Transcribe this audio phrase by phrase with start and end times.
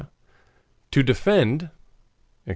[0.89, 1.65] "to defend,"
[2.47, 2.49] etc.